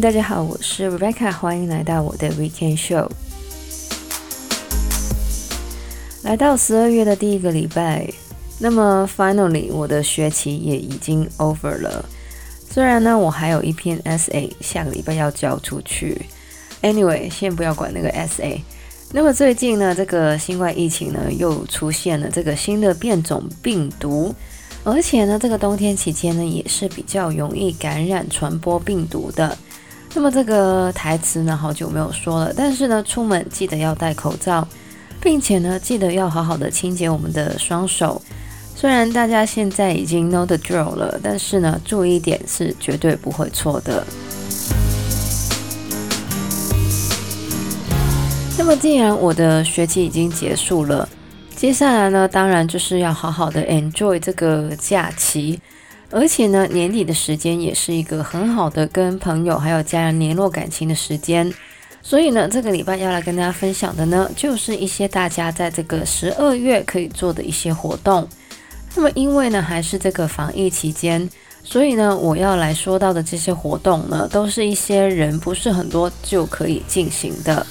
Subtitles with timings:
[0.00, 3.08] 大家好，我是 Rebecca，欢迎来到我的 Weekend Show。
[6.22, 8.12] 来到十二月的第一个礼拜，
[8.58, 12.04] 那么 Finally，我的学期也已经 over 了。
[12.68, 16.22] 虽然呢，我还有一篇 SA 下个礼拜要交出去。
[16.82, 18.60] Anyway，先不要管那个 SA。
[19.12, 24.34] 那么最近呢，这个新冠疫情呢又出现了这个新的变种病毒。
[24.82, 29.56] 而且呢，这个冬天期间呢，也是比较容易感染、传播病毒的。
[30.16, 32.54] 那么这个台词呢，好久没有说了。
[32.56, 34.66] 但是呢，出门记得要戴口罩，
[35.20, 38.22] 并且呢，记得要好好的清洁我们的双手。
[38.76, 44.06] 虽然大家现在已经 know the drill 了，但是呢，注意一点是绝对不会错的。
[48.56, 51.08] 那么，既然我的学期已经结束了。
[51.56, 55.60] 接下来呢，当然就是要好好的 enjoy 这个假期，
[56.14, 61.52] 而且呢，年底的时间也是一个很好的跟朋友还有家人联络感情的时间。
[62.02, 68.28] 所以呢，这个礼拜要来跟大家分享的呢，就是一些大家在这个十二月可以做的一些活动。
[68.94, 71.28] 那么，因为呢还是这个防疫期间，
[71.64, 77.66] 所以呢，我要来说到的这些活动呢，都是一些人不是很多就可以进行的。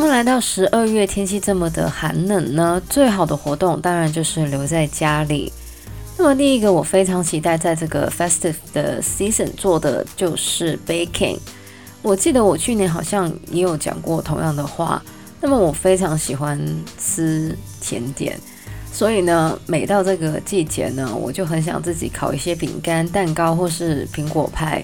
[0.00, 5.52] 那么来到十二月，天气这么的寒冷呢，最好的活动当然就是留在家里。
[6.16, 11.36] 那么第一个，我非常期待在这个 festive 的 season 做的就是 baking。
[12.00, 15.02] 我记得我去年好像也有讲过同样的话。
[15.38, 16.58] 那么我非常喜欢
[16.98, 18.40] 吃甜点，
[18.90, 24.82] 所以呢，每到这个季节呢，我就很想自己烤一些饼干、蛋糕或是苹果派。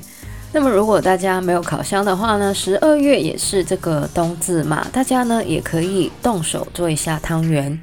[0.59, 7.79] 那么，如果大家没有烤箱的话呢，十二月也是这个冬至嘛，大家呢也可以动手做一下汤圆。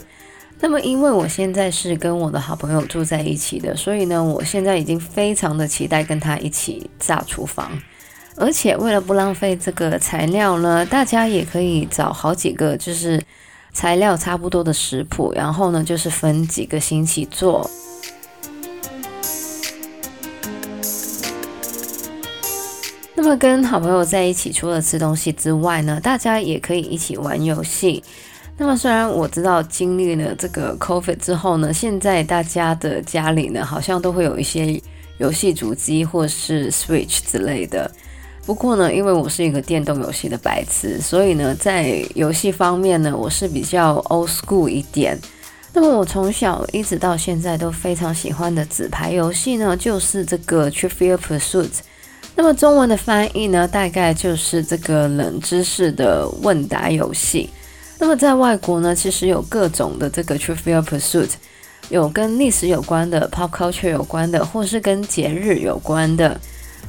[0.59, 7.69] 那么，因为我现在是跟我的好朋友住在一起的，所以呢，我现在已经非常的期待跟他一起炸厨房。
[8.38, 13.22] 而且，为了不浪费这个材料呢，大家也可以找好几个就是
[13.72, 17.69] 材料差不多的食谱，然后呢，就是分几个星期做。
[23.23, 28.03] 那么跟好朋友在一起，除了吃东西之外呢，大家也可以一起玩游戏。
[28.57, 34.78] 那么虽然我知道经历了这个 COVID 之后呢，现在大家的家里呢好像都会有一些
[35.19, 37.89] 游戏主机或是 Switch 之类的。
[38.45, 45.17] 不过呢，因为我是一个电动游戏的白痴，所以呢，在游戏方面呢，我是比较 old school 一点。
[45.72, 51.72] 那么我从小一直到现在都非常喜欢的纸牌游戏呢，就是这个 Trivial Pursuit。
[52.35, 57.49] 那么中文的翻译呢，大概就是这个冷知识的问答游戏。
[57.99, 61.29] 那么在外国呢，其实有各种的这个 Trivial Pursuit，
[61.89, 66.39] 有跟历史有关的、Pop Culture 有关的，或是跟节日有关的。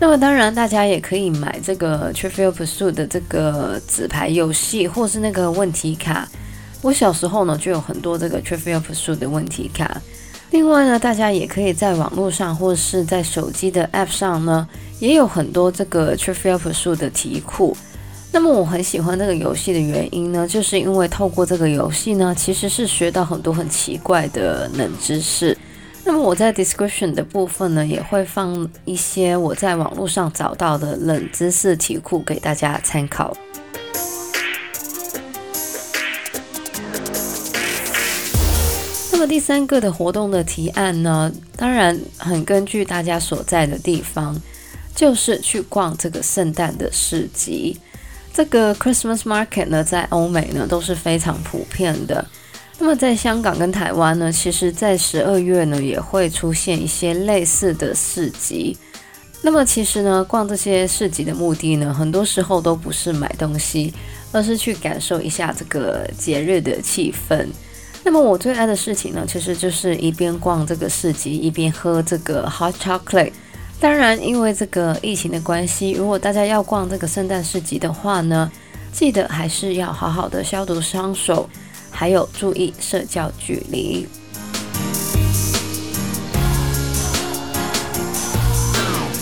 [0.00, 6.28] 那么当然，大家也可以买这个 Trivial Pursuit 的这个纸牌游戏，或是那个问题卡。
[6.82, 10.00] 我小时候呢，就有很多这个 Trivial Pursuit 的问题卡。
[10.54, 14.68] 另外呢，大家也可以在网络上或是在手机的 App 上呢，
[15.00, 17.76] 也有很多这个 Trivial Pursuit 的题库。
[18.30, 25.58] 那么我很喜欢这个游戏的原因呢，就是因为透过这个游戏呢，其实是学到很多很奇怪的冷知识。
[26.04, 33.36] 那么我在 description 的部分呢，也会放一些我在网络上找到的冷知识题库给大家参考。
[39.26, 44.40] 第三个的活动的提案呢，当然很根据大家所在的地方，
[44.94, 47.78] 就是去逛这个圣诞的市集。
[48.32, 52.24] 这个 Christmas Market 呢，在欧美呢都是非常普遍的。
[52.78, 58.76] 那么在香港跟台湾呢，其实在十二月呢也会出现一些类似的市集。
[59.42, 63.94] 那么其实呢，逛这些市集的目的呢，很多时候都不是买东西，
[64.32, 67.46] 而是去感受一下这个节日的气氛。
[68.04, 73.32] 那么我最爱的事情呢，其实就是一边逛这个市集，一边喝这个 hot chocolate。
[73.80, 78.50] 当然，因为这个疫情的关系，如果大家要逛这个圣诞市集的话呢，
[78.92, 81.48] 记得还是要好好的消毒双手，
[81.90, 84.06] 还有注意社交距离。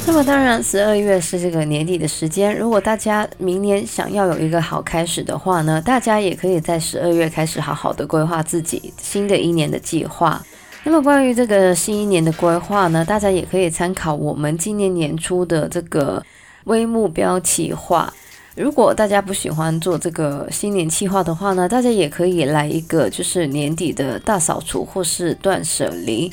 [0.04, 2.54] 那么当然，十二月是这个年底的时间。
[2.58, 10.44] 如果大家明年想要有一个好开始的话呢，大家也可以在十二月开始好好的规划自己新的一年的计划。
[10.84, 16.22] 那么关于这个新一年的规划呢，大家也可以参考我们今年年初的这个
[16.64, 18.12] 微目标企划。
[18.54, 26.30] 如果大家不喜欢做这个新年计划的话呢，大家也可以来一个就是年底的大扫除或是断舍离。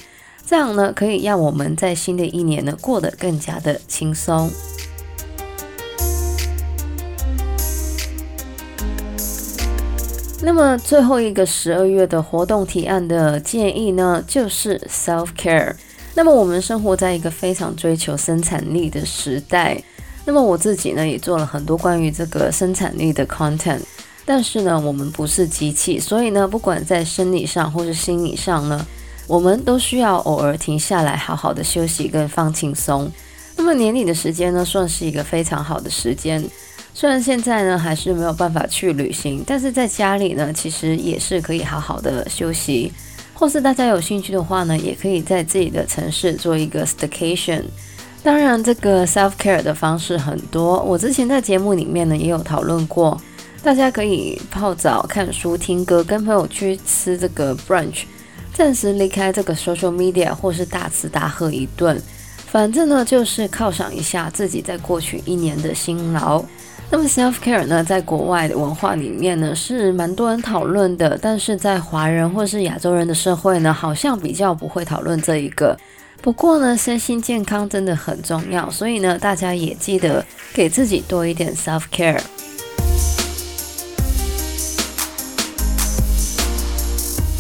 [0.49, 4.49] 这样呢可以让我们在新的一年呢过得更加的轻松。
[10.41, 15.75] 那么最后一个十二月的活动提案的建议呢，就是 self care。
[16.15, 19.79] 那么我们生活在一个非常追求生产力的时代。
[20.25, 23.81] 那么我自己呢，也做了很多关于这个生产力的 content。
[24.25, 28.87] 但是呢，我们不是机器，所以呢，不管在生理上或是心理上呢，
[29.29, 33.09] 我们都需要偶尔停下来，好好的休息跟放轻松。
[33.55, 36.43] 那么年底的时间呢，算是一个非常好的时间。
[36.95, 42.91] 虽然现在呢还是没有办法去旅行，但是在家里呢，其实也是可以好好的休息。
[43.35, 47.63] 或是大家有兴趣的话呢，也可以在自己的城市做一个 station。
[48.23, 53.21] 当然，这个 self care 的方式很多，我之前在节目里面呢也有讨论过。
[53.61, 58.03] 大家可以泡澡、看书、听歌，跟朋友去吃这个 brunch，
[58.53, 62.01] 暂时离开这个 social media，或是大吃大喝一顿。
[62.47, 66.43] 反正呢，就是犒赏一下自己在过去一年的辛劳。
[66.91, 75.77] 那么 self care 呢，在国外的文化里面呢，是蛮多人讨论的，但是在华人或是亚洲人的社会呢，好像比较不会讨论这一个。
[76.21, 82.19] 不过呢，身心健康真的很重要，所以呢，大家也记得给自己多一点 self care。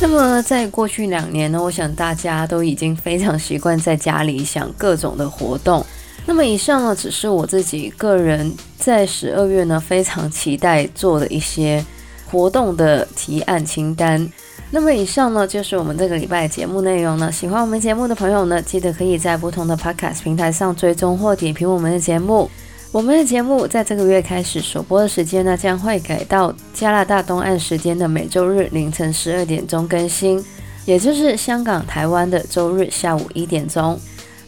[0.01, 5.85] 那么在过去两年呢，我想大家都已经非常习惯在家里想各种的活动。
[6.25, 11.83] 那么以上呢，只是我自己个人在十二月呢非常期待做的一些
[12.29, 14.27] 活动的提案清单。
[14.71, 17.31] 那么以上呢就是我们这个礼拜节目内容了。
[17.31, 22.49] 喜欢我们节目的朋友呢，记得可以在不同的 Podcast 平台上追踪或点评我们的节目。
[22.91, 30.43] 我们的节目在这个月开始首播的时间呢，将会改到加拿大东岸时间的每周日凌晨十二点钟更新，
[30.85, 33.97] 也就是香港、台湾的周日下午一点钟。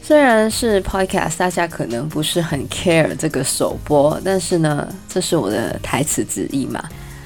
[0.02, 6.84] 虽然是 podcast，大家可能不是很 care 这个首播，但是呢，这是我的台词之一嘛。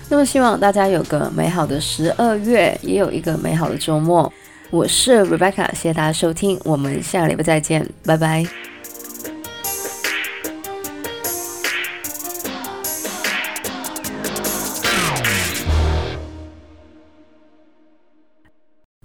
[0.10, 4.32] 那么希望大家有个美好的十二月，也有一个美好的周末。
[4.70, 8.46] 我是 Rebecca，谢谢大家收听，我们下个礼拜再见，拜拜。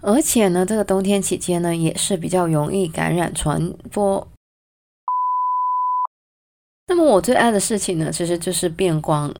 [0.02, 4.26] 而且呢，这个冬天期间呢，也是比较容易感染传播。
[6.88, 9.32] 那么我最爱的事情呢，其实就是变光。